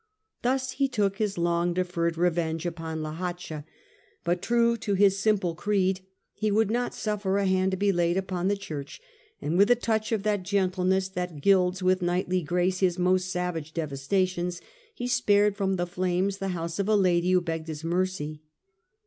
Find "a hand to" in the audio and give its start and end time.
7.37-7.77